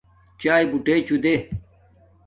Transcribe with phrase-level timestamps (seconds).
[0.41, 1.35] چاݵے بوٹے چو دے